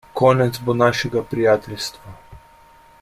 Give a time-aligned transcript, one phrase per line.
[0.19, 2.15] Konec bo našega prijateljstva.